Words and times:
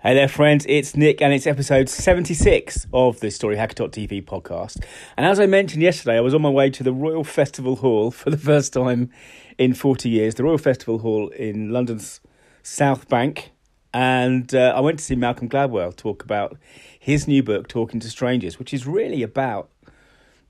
Hey 0.00 0.14
there, 0.14 0.28
friends. 0.28 0.64
It's 0.68 0.96
Nick, 0.96 1.20
and 1.20 1.32
it's 1.32 1.44
episode 1.44 1.88
76 1.88 2.86
of 2.92 3.18
the 3.18 3.32
Story 3.32 3.56
TV 3.56 4.24
podcast. 4.24 4.80
And 5.16 5.26
as 5.26 5.40
I 5.40 5.46
mentioned 5.46 5.82
yesterday, 5.82 6.18
I 6.18 6.20
was 6.20 6.34
on 6.34 6.40
my 6.40 6.48
way 6.48 6.70
to 6.70 6.84
the 6.84 6.92
Royal 6.92 7.24
Festival 7.24 7.74
Hall 7.74 8.12
for 8.12 8.30
the 8.30 8.36
first 8.36 8.72
time 8.72 9.10
in 9.58 9.74
40 9.74 10.08
years, 10.08 10.36
the 10.36 10.44
Royal 10.44 10.56
Festival 10.56 10.98
Hall 11.00 11.30
in 11.30 11.72
London's 11.72 12.20
South 12.62 13.08
Bank. 13.08 13.50
And 13.92 14.54
uh, 14.54 14.72
I 14.76 14.78
went 14.78 15.00
to 15.00 15.04
see 15.04 15.16
Malcolm 15.16 15.48
Gladwell 15.48 15.96
talk 15.96 16.22
about 16.22 16.56
his 16.96 17.26
new 17.26 17.42
book, 17.42 17.66
Talking 17.66 17.98
to 17.98 18.08
Strangers, 18.08 18.56
which 18.56 18.72
is 18.72 18.86
really 18.86 19.24
about 19.24 19.68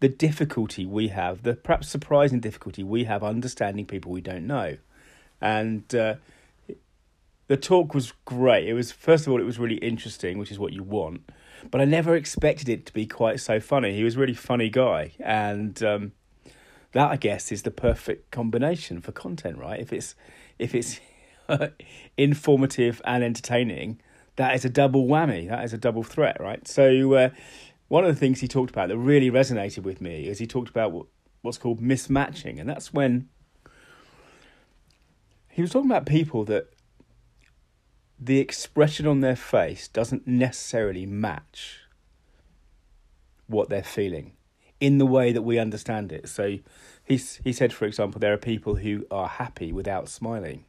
the 0.00 0.08
difficulty 0.08 0.84
we 0.84 1.06
have, 1.08 1.44
the 1.44 1.54
perhaps 1.54 1.88
surprising 1.88 2.40
difficulty 2.40 2.82
we 2.82 3.04
have 3.04 3.22
understanding 3.22 3.86
people 3.86 4.10
we 4.10 4.20
don't 4.20 4.48
know. 4.48 4.76
And 5.40 5.94
uh, 5.94 6.16
the 7.48 7.56
talk 7.56 7.94
was 7.94 8.12
great. 8.24 8.68
It 8.68 8.74
was 8.74 8.92
first 8.92 9.26
of 9.26 9.32
all, 9.32 9.40
it 9.40 9.44
was 9.44 9.58
really 9.58 9.76
interesting, 9.76 10.38
which 10.38 10.50
is 10.50 10.58
what 10.58 10.72
you 10.72 10.82
want. 10.82 11.30
But 11.70 11.80
I 11.80 11.84
never 11.84 12.14
expected 12.14 12.68
it 12.68 12.86
to 12.86 12.92
be 12.92 13.06
quite 13.06 13.40
so 13.40 13.60
funny. 13.60 13.94
He 13.94 14.04
was 14.04 14.16
a 14.16 14.18
really 14.18 14.34
funny 14.34 14.68
guy, 14.68 15.12
and 15.20 15.80
um, 15.82 16.12
that 16.92 17.10
I 17.10 17.16
guess 17.16 17.52
is 17.52 17.62
the 17.62 17.70
perfect 17.70 18.30
combination 18.30 19.00
for 19.00 19.12
content, 19.12 19.58
right? 19.58 19.80
If 19.80 19.92
it's 19.92 20.14
if 20.58 20.74
it's 20.74 21.00
informative 22.16 23.00
and 23.04 23.22
entertaining, 23.22 24.00
that 24.36 24.54
is 24.54 24.64
a 24.64 24.70
double 24.70 25.06
whammy. 25.06 25.48
That 25.48 25.64
is 25.64 25.72
a 25.72 25.78
double 25.78 26.02
threat, 26.02 26.38
right? 26.40 26.66
So 26.66 27.14
uh, 27.14 27.30
one 27.88 28.04
of 28.04 28.12
the 28.12 28.18
things 28.18 28.40
he 28.40 28.48
talked 28.48 28.70
about 28.70 28.88
that 28.88 28.98
really 28.98 29.30
resonated 29.30 29.82
with 29.82 30.00
me 30.00 30.26
is 30.26 30.38
he 30.38 30.46
talked 30.46 30.68
about 30.68 30.92
what, 30.92 31.06
what's 31.42 31.58
called 31.58 31.80
mismatching, 31.80 32.60
and 32.60 32.68
that's 32.68 32.92
when 32.92 33.28
he 35.48 35.62
was 35.62 35.70
talking 35.70 35.90
about 35.90 36.06
people 36.06 36.44
that 36.44 36.68
the 38.18 38.38
expression 38.38 39.06
on 39.06 39.20
their 39.20 39.36
face 39.36 39.88
doesn't 39.88 40.26
necessarily 40.26 41.06
match 41.06 41.80
what 43.46 43.68
they're 43.68 43.82
feeling 43.82 44.32
in 44.80 44.98
the 44.98 45.06
way 45.06 45.32
that 45.32 45.42
we 45.42 45.58
understand 45.58 46.12
it. 46.12 46.28
So 46.28 46.58
he 47.04 47.16
he 47.44 47.52
said, 47.52 47.72
for 47.72 47.84
example, 47.84 48.18
there 48.18 48.32
are 48.32 48.38
people 48.38 48.76
who 48.76 49.06
are 49.10 49.28
happy 49.28 49.72
without 49.72 50.08
smiling, 50.08 50.64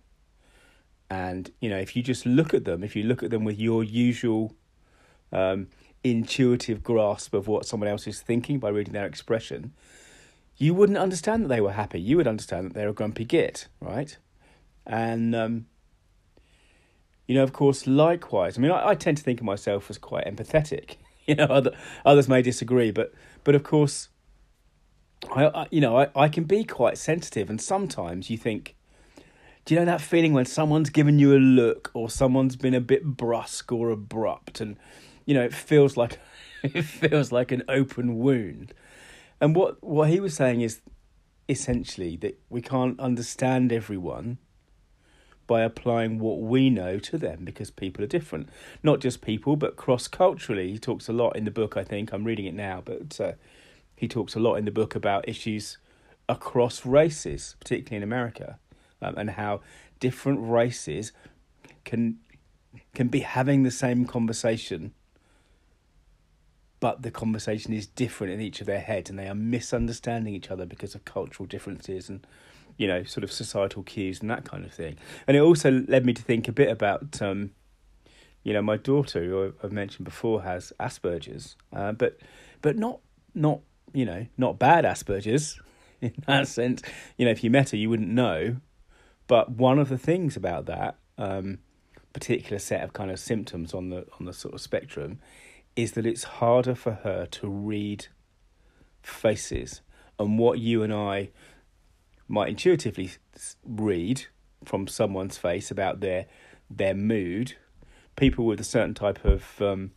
and 1.10 1.52
you 1.60 1.70
know 1.70 1.78
if 1.78 1.96
you 1.96 2.04
just 2.04 2.26
look 2.26 2.54
at 2.54 2.66
them, 2.66 2.84
if 2.84 2.96
you 2.96 3.04
look 3.04 3.24
at 3.24 3.32
them 3.32 3.44
with 3.44 3.60
your 3.60 3.84
usual 3.84 4.56
um, 5.32 5.68
intuitive 6.04 6.84
grasp 6.84 7.34
of 7.34 7.48
what 7.48 7.66
someone 7.66 7.90
else 7.90 8.08
is 8.08 8.22
thinking 8.22 8.60
by 8.60 8.70
reading 8.70 8.94
their 8.94 9.06
expression, 9.06 9.74
you 10.58 10.74
wouldn't 10.74 10.98
understand 10.98 11.44
that 11.44 11.50
they 11.50 11.62
were 11.62 11.74
happy. 11.74 12.00
You 12.00 12.18
would 12.18 12.28
understand 12.28 12.68
that 12.68 12.74
they're 12.74 12.90
a 12.90 12.94
grumpy 12.94 13.26
git, 13.26 13.68
right? 13.82 14.18
And 14.86 15.36
um, 15.36 15.66
you 17.28 17.36
know, 17.36 17.44
of 17.44 17.54
course, 17.54 17.86
likewise. 17.86 18.58
I 18.58 18.62
mean, 18.62 18.72
I, 18.72 18.90
I 18.90 18.96
tend 18.96 19.18
to 19.18 19.24
think 19.24 19.40
of 19.40 19.46
myself 19.46 19.90
as 19.90 19.98
quite 19.98 20.26
empathetic. 20.26 20.96
You 21.30 21.36
know, 21.36 21.44
other, 21.44 21.72
others 22.06 22.30
may 22.30 22.42
disagree, 22.42 22.90
but 22.90 23.14
but 23.44 23.54
of 23.54 23.62
course, 23.62 24.08
I, 25.30 25.48
I 25.48 25.68
you 25.72 25.82
know 25.82 25.98
I, 26.00 26.08
I 26.16 26.30
can 26.30 26.46
be 26.46 26.64
quite 26.64 26.98
sensitive, 26.98 27.50
and 27.50 27.60
sometimes 27.60 28.30
you 28.30 28.38
think, 28.38 28.78
do 29.66 29.74
you 29.74 29.82
know 29.82 29.86
that 29.88 30.00
feeling 30.00 30.32
when 30.32 30.46
someone's 30.46 30.90
given 30.90 31.20
you 31.20 31.36
a 31.36 31.38
look 31.38 31.92
or 31.94 32.10
someone's 32.10 32.56
been 32.56 32.74
a 32.74 32.80
bit 32.80 33.04
brusque 33.04 33.74
or 33.74 33.90
abrupt, 33.90 34.62
and 34.62 34.78
you 35.26 35.34
know 35.34 35.44
it 35.44 35.54
feels 35.54 35.98
like 35.98 36.18
it 36.64 36.84
feels 36.84 37.30
like 37.34 37.52
an 37.52 37.64
open 37.68 38.20
wound. 38.20 38.74
And 39.42 39.54
what 39.54 39.84
what 39.84 40.10
he 40.10 40.22
was 40.22 40.34
saying 40.34 40.62
is 40.62 40.80
essentially 41.50 42.16
that 42.16 42.40
we 42.50 42.62
can't 42.62 42.98
understand 43.02 43.74
everyone 43.74 44.38
by 45.48 45.62
applying 45.62 46.20
what 46.20 46.40
we 46.40 46.70
know 46.70 47.00
to 47.00 47.18
them 47.18 47.40
because 47.44 47.72
people 47.72 48.04
are 48.04 48.08
different. 48.08 48.50
Not 48.84 49.00
just 49.00 49.22
people, 49.22 49.56
but 49.56 49.78
cross 49.78 50.08
culturally. 50.08 50.72
He 50.72 50.78
talks 50.78 51.08
a 51.08 51.14
lot 51.14 51.36
in 51.36 51.46
the 51.46 51.52
book, 51.52 51.78
I 51.78 51.84
think. 51.84 52.12
I'm 52.12 52.26
reading 52.26 52.46
it 52.46 52.54
now, 52.54 52.84
but 52.84 53.20
uh, 53.20 53.32
he 53.96 54.08
talks 54.08 54.36
a 54.36 54.40
lot 54.40 54.56
in 54.56 54.66
the 54.66 54.72
book 54.72 54.94
about 54.94 55.28
issues 55.28 55.78
across 56.30 56.86
races, 56.86 57.56
particularly 57.60 57.98
in 57.98 58.04
America, 58.04 58.60
um, 59.02 59.16
and 59.18 59.32
how 59.32 59.62
different 60.00 60.40
races 60.42 61.14
can 61.86 62.20
can 62.94 63.08
be 63.08 63.22
having 63.22 63.64
the 63.64 63.72
same 63.72 64.06
conversation 64.06 64.94
but 66.80 67.02
the 67.02 67.12
conversation 67.12 67.74
is 67.74 67.88
different 67.88 68.34
in 68.34 68.42
each 68.42 68.62
of 68.62 68.68
their 68.68 68.80
heads 68.80 69.10
and 69.10 69.18
they 69.18 69.28
are 69.28 69.36
misunderstanding 69.36 70.34
each 70.34 70.52
other 70.52 70.66
because 70.66 70.94
of 70.94 71.06
cultural 71.06 71.48
differences 71.48 72.10
and 72.10 72.26
you 72.78 72.88
know, 72.88 73.04
sort 73.04 73.24
of 73.24 73.32
societal 73.32 73.84
cues 73.84 74.22
and 74.22 74.30
that 74.30 74.46
kind 74.46 74.66
of 74.66 74.72
thing. 74.72 74.98
And 75.28 75.36
it 75.36 75.40
also 75.40 75.72
led 75.88 76.06
me 76.06 76.14
to 76.14 76.22
think 76.22 76.48
a 76.48 76.52
bit 76.52 76.70
about, 76.70 77.22
um, 77.22 77.52
you 78.44 78.54
know, 78.54 78.62
my 78.62 78.78
daughter, 78.78 79.24
who 79.24 79.54
I've 79.64 79.72
mentioned 79.72 80.06
before, 80.06 80.44
has 80.44 80.72
Asperger's, 80.80 81.56
uh, 81.74 81.92
but 81.92 82.18
but 82.62 82.78
not 82.78 83.00
not 83.34 83.60
you 83.94 84.06
know 84.06 84.26
not 84.38 84.60
bad 84.60 84.86
Asperger's 84.86 85.60
in 86.02 86.14
that 86.28 86.48
sense. 86.48 86.82
You 87.18 87.26
know, 87.26 87.32
if 87.32 87.44
you 87.44 87.50
met 87.50 87.72
her, 87.72 87.78
you 87.78 87.90
wouldn't 87.90 88.10
know. 88.10 88.58
But 89.28 89.52
one 89.52 89.80
of 89.80 89.90
the 89.90 89.98
things 89.98 90.38
about 90.38 90.68
that 90.68 90.96
um, 91.18 91.60
particular 92.14 92.60
set 92.60 92.84
of 92.84 92.94
kind 92.94 93.12
of 93.12 93.20
symptoms 93.20 93.74
on 93.74 93.90
the 93.90 94.06
on 94.20 94.26
the 94.26 94.34
sort 94.34 94.54
of 94.54 94.62
spectrum 94.62 95.20
is 95.76 95.92
that 95.92 96.06
it's 96.06 96.24
harder 96.24 96.74
for 96.74 96.94
her 96.94 97.28
to 97.28 97.48
read 97.48 98.08
faces 99.04 99.82
and 100.18 100.40
what 100.40 100.58
you 100.60 100.82
and 100.82 100.92
I 100.92 101.30
might 102.28 102.50
intuitively 102.50 103.12
read 103.66 104.26
from 104.66 104.88
someone's 104.88 105.38
face 105.38 105.72
about 105.72 106.00
their 106.00 106.26
their 106.70 106.94
mood, 106.94 107.56
people 108.16 108.46
with 108.46 108.60
a 108.60 108.66
certain 108.66 108.94
type 108.94 109.24
of 109.24 109.62
um, 109.62 109.92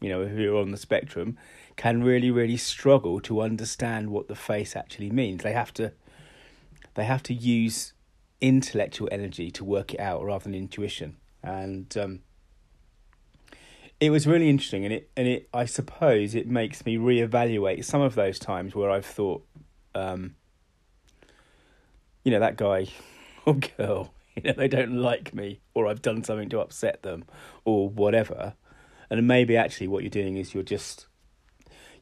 you 0.00 0.08
know 0.08 0.26
who 0.26 0.54
are 0.54 0.60
on 0.60 0.70
the 0.70 0.76
spectrum 0.76 1.38
can 1.76 2.02
really 2.02 2.30
really 2.30 2.56
struggle 2.56 3.20
to 3.20 3.40
understand 3.40 4.10
what 4.10 4.28
the 4.28 4.34
face 4.34 4.76
actually 4.76 5.10
means. 5.10 5.42
They 5.42 5.52
have 5.52 5.72
to 5.74 5.92
they 6.94 7.04
have 7.04 7.22
to 7.24 7.34
use 7.34 7.94
intellectual 8.40 9.08
energy 9.12 9.50
to 9.50 9.64
work 9.64 9.94
it 9.94 10.00
out 10.00 10.24
rather 10.24 10.44
than 10.44 10.54
intuition, 10.54 11.16
and 11.42 11.96
um, 11.96 12.20
it 14.00 14.10
was 14.10 14.26
really 14.26 14.50
interesting. 14.50 14.84
And 14.84 14.92
it 14.92 15.10
and 15.16 15.26
it 15.26 15.48
I 15.54 15.64
suppose 15.64 16.34
it 16.34 16.46
makes 16.46 16.84
me 16.84 16.96
reevaluate 16.96 17.84
some 17.84 18.02
of 18.02 18.14
those 18.14 18.38
times 18.38 18.74
where 18.74 18.90
I've 18.90 19.06
thought. 19.06 19.46
Um, 19.94 20.36
you 22.24 22.30
know, 22.30 22.40
that 22.40 22.56
guy 22.56 22.86
or 23.46 23.54
girl, 23.54 24.12
you 24.36 24.42
know, 24.42 24.52
they 24.52 24.68
don't 24.68 24.96
like 24.96 25.34
me 25.34 25.60
or 25.74 25.86
I've 25.86 26.02
done 26.02 26.24
something 26.24 26.48
to 26.50 26.60
upset 26.60 27.02
them 27.02 27.24
or 27.64 27.88
whatever. 27.88 28.54
And 29.08 29.26
maybe 29.26 29.56
actually 29.56 29.88
what 29.88 30.02
you're 30.02 30.10
doing 30.10 30.36
is 30.36 30.54
you're 30.54 30.62
just 30.62 31.06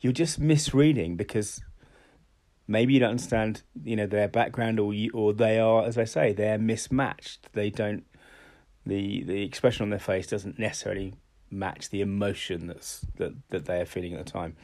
you're 0.01 0.13
just 0.13 0.39
misreading 0.39 1.17
because 1.17 1.61
maybe 2.69 2.93
you 2.93 3.01
don't 3.01 3.11
understand, 3.11 3.63
you 3.83 3.97
know, 3.97 4.07
their 4.07 4.29
background 4.29 4.79
or 4.79 4.95
you, 4.95 5.11
or 5.13 5.33
they 5.33 5.59
are, 5.59 5.85
as 5.85 5.99
I 5.99 6.05
say, 6.05 6.33
they're 6.33 6.59
mismatched. 6.59 7.49
They 7.55 7.71
don't 7.71 8.05
the 8.87 9.23
the 9.23 9.43
expression 9.43 9.85
on 9.85 9.91
their 9.91 9.99
face 9.99 10.27
doesn't 10.27 10.59
necessarily 10.59 11.15
match 11.51 11.91
the 11.91 12.01
emotion 12.01 12.67
that's 12.67 13.05
that 13.17 13.33
that 13.51 13.65
they 13.67 13.81
are 13.81 13.87
feeling 13.87 14.15
at 14.15 14.25
the 14.25 14.31
time. 14.31 14.57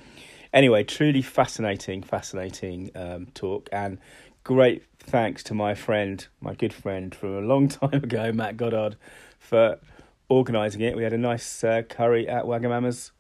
Anyway, 0.53 0.85
truly 0.85 1.23
fascinating, 1.23 2.03
fascinating 2.03 2.91
um, 2.95 3.27
talk, 3.35 3.69
and 3.73 3.99
great 4.45 4.85
thanks 4.99 5.43
to 5.43 5.55
my 5.55 5.75
friend, 5.75 6.27
my 6.41 6.55
good 6.55 6.73
friend 6.73 7.15
from 7.15 7.37
a 7.37 7.41
long 7.41 7.67
time 7.81 7.95
ago, 8.05 8.31
Matt 8.31 8.57
Goddard, 8.57 8.97
for 9.39 9.79
organising 10.29 10.83
it. 10.83 10.97
We 10.97 11.03
had 11.03 11.15
a 11.15 11.19
nice 11.19 11.65
uh, 11.65 11.83
curry 11.89 12.29
at 12.29 12.45
Wagamama's 12.45 13.11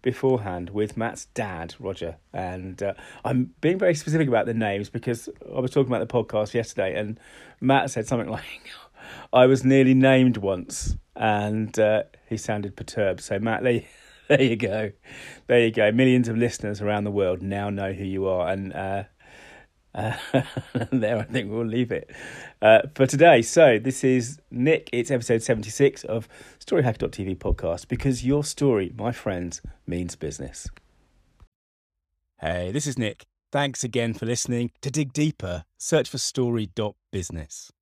beforehand 0.00 0.70
with 0.70 0.96
Matt's 0.96 1.26
dad, 1.26 1.74
Roger. 1.78 2.16
And 2.32 2.82
uh, 2.82 2.94
I'm 3.24 3.52
being 3.60 3.78
very 3.78 3.94
specific 3.94 4.28
about 4.28 4.46
the 4.46 4.54
names 4.54 4.88
because 4.88 5.28
I 5.54 5.60
was 5.60 5.72
talking 5.72 5.92
about 5.92 6.08
the 6.08 6.12
podcast 6.12 6.54
yesterday 6.54 6.98
and 6.98 7.18
Matt 7.60 7.90
said 7.90 8.06
something 8.06 8.28
like, 8.30 8.44
I 9.32 9.46
was 9.46 9.64
nearly 9.64 9.94
named 9.94 10.36
once. 10.36 10.96
And 11.16 11.76
uh, 11.78 12.04
he 12.28 12.36
sounded 12.36 12.76
perturbed. 12.76 13.20
So, 13.20 13.38
Matt, 13.40 13.62
there, 13.64 13.82
there 14.28 14.42
you 14.42 14.56
go. 14.56 14.92
There 15.48 15.60
you 15.60 15.72
go. 15.72 15.90
Millions 15.90 16.28
of 16.28 16.38
listeners 16.38 16.80
around 16.80 17.04
the 17.04 17.10
world 17.10 17.42
now 17.42 17.68
know 17.70 17.92
who 17.92 18.04
you 18.04 18.26
are. 18.28 18.48
And 18.48 18.72
uh, 19.94 20.16
uh, 20.32 20.42
there, 20.92 21.18
I 21.18 21.22
think 21.22 21.50
we'll 21.50 21.64
leave 21.64 21.92
it 21.92 22.10
uh, 22.62 22.82
for 22.94 23.06
today. 23.06 23.42
So, 23.42 23.78
this 23.78 24.04
is 24.04 24.40
Nick. 24.50 24.88
It's 24.92 25.10
episode 25.10 25.42
76 25.42 26.04
of 26.04 26.28
StoryHacker.tv 26.64 27.38
podcast 27.38 27.88
because 27.88 28.24
your 28.24 28.44
story, 28.44 28.92
my 28.96 29.12
friends, 29.12 29.60
means 29.86 30.16
business. 30.16 30.68
Hey, 32.40 32.72
this 32.72 32.86
is 32.86 32.98
Nick. 32.98 33.26
Thanks 33.52 33.82
again 33.84 34.14
for 34.14 34.26
listening. 34.26 34.70
To 34.82 34.90
dig 34.90 35.12
deeper, 35.12 35.64
search 35.78 36.08
for 36.08 36.18
story.business. 36.18 37.72